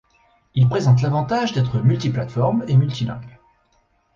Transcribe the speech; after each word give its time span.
Il 0.55 0.67
présente 0.67 1.03
l'avantage 1.03 1.53
d'être 1.53 1.77
multiplateforme 1.79 2.65
et 2.67 2.75
multilingue. 2.75 3.37